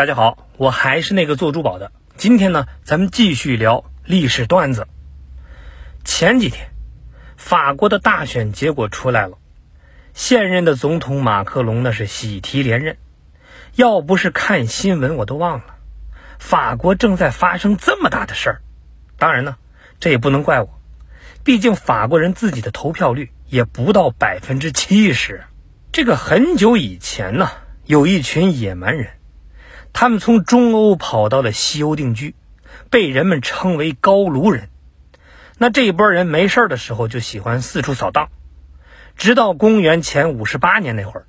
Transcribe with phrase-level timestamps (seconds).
[0.00, 1.92] 大家好，我还是那个做珠宝的。
[2.16, 4.88] 今天呢，咱们继续聊历史段子。
[6.06, 6.70] 前几天，
[7.36, 9.36] 法国的大选结果出来了，
[10.14, 12.96] 现任的总统马克龙那是喜提连任。
[13.74, 15.64] 要不是看新闻，我都忘了
[16.38, 18.62] 法国正在发生这么大的事儿。
[19.18, 19.58] 当然呢，
[19.98, 20.80] 这也不能怪我，
[21.44, 25.44] 毕竟法国人自己的投票率也不到百分之七十。
[25.92, 27.50] 这个很久以前呢，
[27.84, 29.10] 有一群野蛮人。
[29.92, 32.34] 他们从中欧跑到了西欧定居，
[32.90, 34.68] 被人们称为高卢人。
[35.58, 38.30] 那这一波人没事的时候就喜欢四处扫荡，
[39.16, 41.26] 直到公元前五十八年那会儿，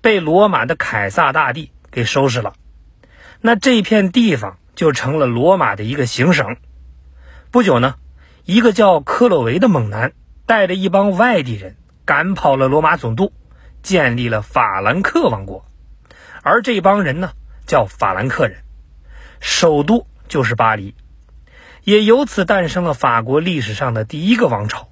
[0.00, 2.54] 被罗马的凯撒大帝给收拾了。
[3.40, 6.56] 那这片地方就成了罗马的一个行省。
[7.52, 7.94] 不久呢，
[8.44, 10.12] 一个叫克洛维的猛男
[10.46, 13.32] 带着一帮外地人赶跑了罗马总督，
[13.82, 15.64] 建立了法兰克王国。
[16.42, 17.32] 而这帮人呢？
[17.70, 18.64] 叫法兰克人，
[19.38, 20.96] 首都就是巴黎，
[21.84, 24.88] 也由此诞生了法国历史上的第一个王朝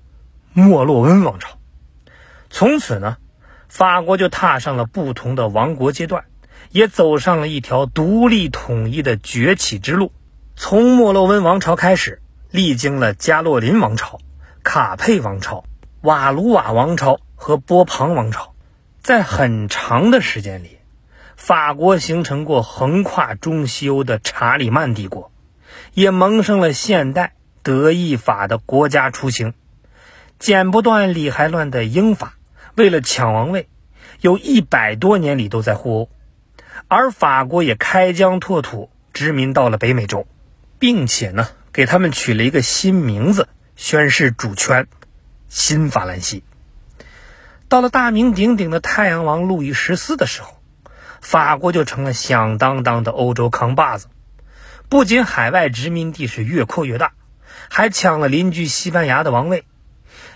[0.52, 1.58] ——莫洛温王朝。
[2.50, 3.16] 从此呢，
[3.70, 6.26] 法国就踏上了不同的王国阶段，
[6.70, 10.12] 也走上了一条独立统一的崛起之路。
[10.54, 12.20] 从莫洛温王朝开始，
[12.50, 14.20] 历经了加洛林王朝、
[14.62, 15.64] 卡佩王朝、
[16.02, 18.54] 瓦卢瓦王朝和波旁王朝，
[19.02, 20.77] 在很长的时间里。
[21.38, 25.30] 法国形成过横跨中西欧的查理曼帝国，
[25.94, 29.54] 也萌生了现代德意法的国家雏形。
[30.40, 32.34] 剪不断理还乱的英法，
[32.74, 33.68] 为了抢王位，
[34.20, 36.10] 有一百多年里都在互殴。
[36.88, 40.26] 而法国也开疆拓土，殖民到了北美洲，
[40.80, 44.88] 并且呢，给他们取了一个新名字，宣示主权——
[45.48, 46.42] 新法兰西。
[47.68, 50.57] 到了大名鼎鼎的太阳王路易十四的时候。
[51.20, 54.06] 法国就成了响当当的欧洲扛把子，
[54.88, 57.12] 不仅海外殖民地是越扩越大，
[57.68, 59.64] 还抢了邻居西班牙的王位。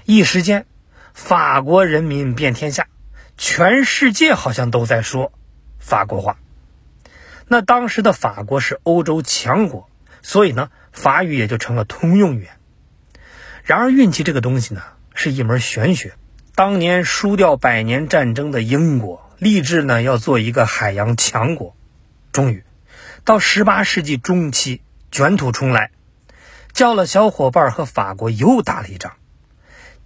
[0.04, 0.66] 一时间，
[1.14, 2.88] 法国人民遍天下，
[3.38, 5.32] 全世界好像都在说
[5.78, 6.36] 法国话。
[7.46, 9.88] 那当时的法国是欧洲强国，
[10.22, 12.50] 所以呢，法语也就成了通用语言。
[13.64, 14.82] 然而，运气这个东西呢，
[15.14, 16.14] 是一门玄学。
[16.54, 19.30] 当年输掉百年战争的英国。
[19.42, 21.74] 立志呢要做一个海洋强国，
[22.30, 22.62] 终于
[23.24, 25.90] 到十八世纪中期卷土重来，
[26.72, 29.14] 叫了小伙伴和法国又打了一仗。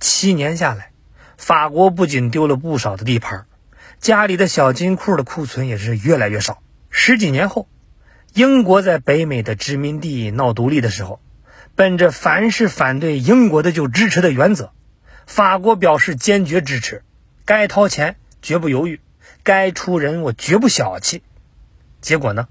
[0.00, 0.90] 七年下来，
[1.36, 3.44] 法国不仅丢了不少的地盘，
[3.98, 6.62] 家里的小金库的库存也是越来越少。
[6.88, 7.68] 十几年后，
[8.32, 11.20] 英国在北美的殖民地闹独立的时候，
[11.74, 14.72] 本着凡是反对英国的就支持的原则，
[15.26, 17.04] 法国表示坚决支持，
[17.44, 18.98] 该掏钱绝不犹豫。
[19.46, 21.22] 该出人，我绝不小气。
[22.00, 22.48] 结果呢，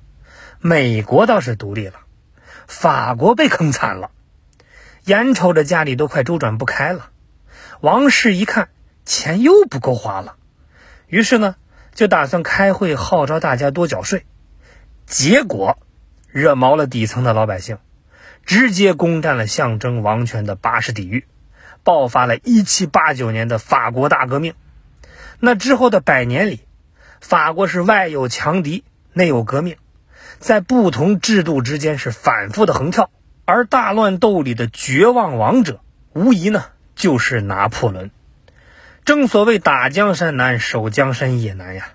[0.61, 1.95] 美国倒是独立了，
[2.67, 4.11] 法国被坑惨了，
[5.03, 7.09] 眼瞅着家里都快周转不开了。
[7.81, 8.69] 王室一看
[9.03, 10.37] 钱又不够花了，
[11.07, 11.57] 于是呢，
[11.93, 14.25] 就打算开会号召大家多缴税。
[15.05, 15.77] 结果
[16.29, 17.77] 惹毛了底层的老百姓，
[18.45, 21.27] 直接攻占了象征王权的巴士底狱，
[21.83, 24.53] 爆发了一七八九年的法国大革命。
[25.41, 26.61] 那之后的百年里。
[27.27, 29.77] 法国是外有强敌，内有革命，
[30.37, 33.09] 在不同制度之间是反复的横跳，
[33.45, 35.79] 而大乱斗里的绝望王者，
[36.13, 36.65] 无疑呢
[36.95, 38.11] 就是拿破仑。
[39.05, 41.93] 正所谓打江山难，守江山也难呀。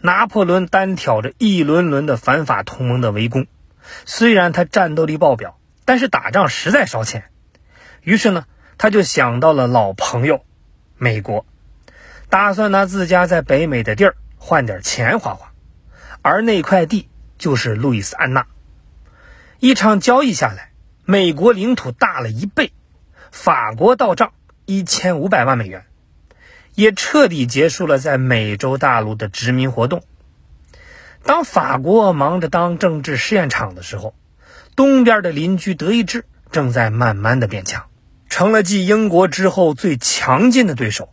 [0.00, 3.46] 拿破仑单挑着一轮轮的反法同盟的围攻，
[4.04, 7.24] 虽然他战斗力爆表，但是打仗实在烧钱。
[8.02, 8.44] 于是呢，
[8.76, 10.44] 他就想到了老朋友
[10.98, 11.46] 美国，
[12.28, 14.16] 打算拿自家在北美的地儿。
[14.50, 15.52] 换点钱花花，
[16.22, 18.48] 而那块地就是路易斯安那。
[19.60, 20.72] 一场交易下来，
[21.04, 22.72] 美国领土大了一倍，
[23.30, 24.32] 法国到账
[24.66, 25.84] 一千五百万美元，
[26.74, 30.02] 也彻底结束了在美洲大陆的殖民活动。
[31.22, 34.16] 当法国忙着当政治试验场的时候，
[34.74, 37.86] 东边的邻居德意志正在慢慢的变强，
[38.28, 41.08] 成了继英国之后最强劲的对手。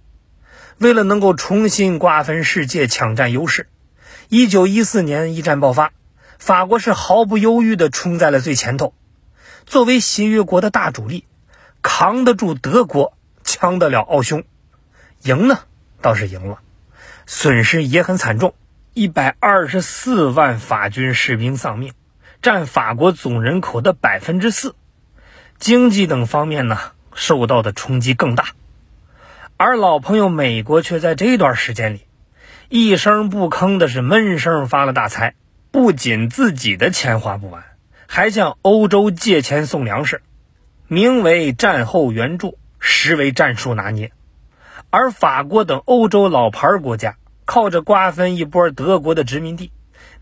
[0.80, 3.68] 为了能够重新瓜分世界、抢占优势，
[4.30, 5.92] 一九一四年一战爆发，
[6.38, 8.94] 法国是毫不犹豫地冲在了最前头。
[9.66, 11.26] 作为协约国的大主力，
[11.82, 14.44] 扛得住德国，抢得了奥匈，
[15.24, 15.62] 赢呢
[16.00, 16.60] 倒是赢了，
[17.26, 18.54] 损失也很惨重，
[18.94, 21.94] 一百二十四万法军士兵丧命，
[22.44, 24.76] 占法国总人口的百分之四。
[25.58, 26.78] 经济等方面呢，
[27.16, 28.50] 受到的冲击更大。
[29.60, 32.06] 而老朋友美国却在这段时间里，
[32.70, 35.34] 一声不吭的是闷声发了大财，
[35.72, 37.64] 不仅自己的钱花不完，
[38.06, 40.22] 还向欧洲借钱送粮食，
[40.88, 44.12] 名为战后援助，实为战术拿捏。
[44.92, 49.72] 而法国等欧洲老牌国家靠着瓜分一波德国的殖民地，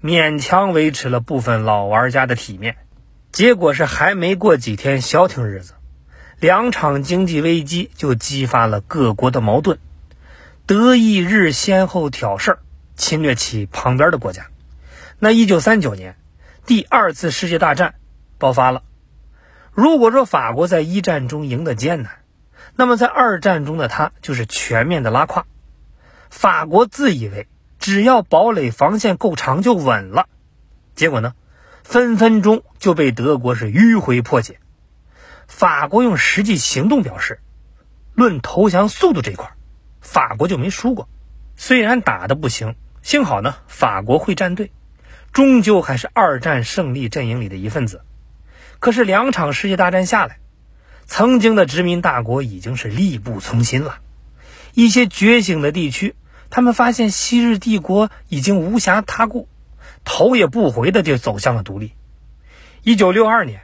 [0.02, 2.78] 勉强维持了部分老玩家的体面。
[3.34, 5.74] 结果是还没过几天消停日子，
[6.40, 9.80] 两场经济危机就激发了各国的矛盾，
[10.66, 12.60] 德意日先后挑事儿，
[12.96, 14.48] 侵略起旁边的国家。
[15.18, 16.18] 那一九三九年，
[16.66, 17.96] 第二次世界大战
[18.38, 18.84] 爆发了。
[19.72, 22.20] 如果说法国在一战中赢得艰难，
[22.76, 25.46] 那么在二战中的他就是全面的拉胯。
[26.30, 27.48] 法国自以为
[27.80, 30.28] 只要堡垒防线够长就稳了，
[30.96, 31.34] 结果呢？
[31.84, 34.60] 分分钟就被德国是迂回破解。
[35.48, 37.40] 法国用实际行动表示，
[38.14, 39.52] 论投降速度这块，
[40.02, 41.08] 法国就没输过。
[41.56, 44.72] 虽然打的不行，幸好呢，法国会站队，
[45.32, 48.02] 终究还是二战胜利阵营里的一份子。
[48.80, 50.40] 可是两场世界大战下来，
[51.06, 54.00] 曾经的殖民大国已经是力不从心了。
[54.74, 56.16] 一些觉醒的地区，
[56.50, 59.48] 他们发现昔日帝国已经无暇他顾。
[60.04, 61.94] 头也不回的就走向了独立。
[62.84, 63.62] 一九六二年，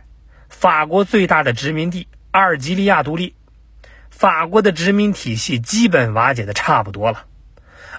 [0.52, 3.34] 法国最大的殖民地阿尔及利亚独立，
[4.12, 7.26] 法国的殖民体系基本瓦解的差不多了。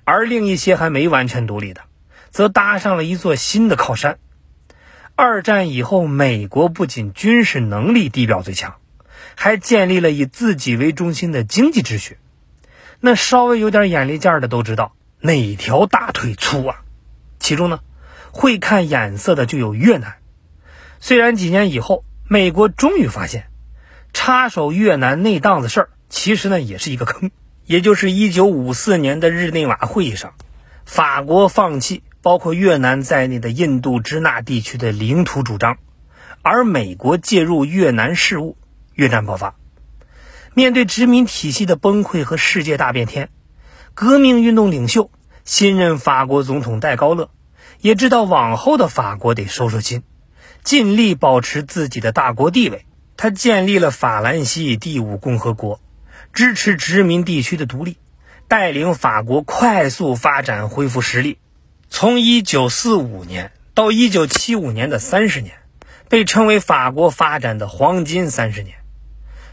[0.05, 1.81] 而另一些还没完全独立的，
[2.31, 4.19] 则搭上了一座新的靠山。
[5.17, 8.77] 二战以后，美国不仅军事能力地表最强，
[9.35, 12.19] 还建立了以自己为中心的经济秩序。
[13.01, 16.83] 那稍微有点眼力见的都知道哪条大腿粗啊？
[17.41, 17.81] 其中呢？
[18.31, 20.19] 会看眼色的就有越南。
[21.01, 23.49] 虽然几年以后，美国终于发现，
[24.15, 27.31] 插手越南那档子事儿，其实呢也是一个坑。
[27.67, 30.33] 也就是1954年的日内瓦会议上，
[30.87, 35.77] 法国放弃包括越南在内的印度支那地区的领土主张，
[36.41, 38.57] 而美国介入越南事务，
[38.95, 39.55] 越战爆发。
[40.55, 43.29] 面对殖民体系的崩溃和世界大变天，
[43.93, 45.11] 革命运动领袖
[45.45, 47.29] 新任法国总统戴高乐。
[47.83, 50.03] 也知道往后的法国得收收心，
[50.65, 52.87] 尽力保持自己的大国地位。
[53.17, 55.81] 他建立了法兰西第五共和国，
[56.33, 57.99] 支持殖民地区的独立，
[58.49, 61.39] 带领法国快速发展，恢复实力。
[61.89, 65.55] 从1945年到1975年的三十年，
[66.09, 68.77] 被称为法国发展的黄金三十年。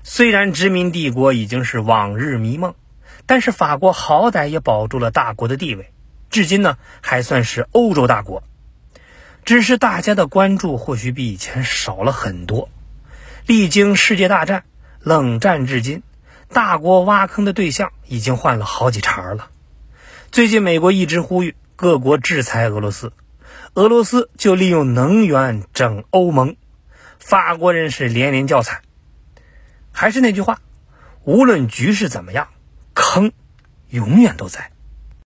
[0.04, 2.74] 虽然殖民帝国已经是往日迷梦，
[3.26, 5.92] 但是法国好歹也保住了大国的地位。
[6.32, 8.42] 至今呢，还算是欧洲大国，
[9.46, 12.70] 只是大家的关注或许比以前少了很多。
[13.46, 14.64] 历经世界大战、
[15.00, 16.04] 冷战至今，
[16.54, 19.50] 大国挖坑的对象已经换了好几茬了。
[20.32, 23.12] 最近，美国一直呼吁各国制裁俄罗斯，
[23.74, 26.56] 俄罗斯就利用能源整欧盟，
[27.18, 28.82] 法国人是连连叫惨。
[29.92, 30.60] 还是那句话，
[31.24, 32.50] 无论局势怎么样，
[32.94, 33.32] 坑
[33.90, 34.72] 永远都在。